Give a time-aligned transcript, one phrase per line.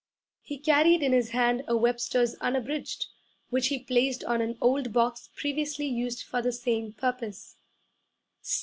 [0.41, 3.05] He carried in his hand a Webster's Unabridged,
[3.51, 7.55] which he placed on an old box previously used for the same purpose.